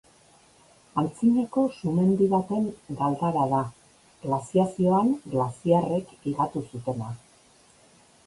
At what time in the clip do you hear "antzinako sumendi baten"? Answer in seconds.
0.99-2.65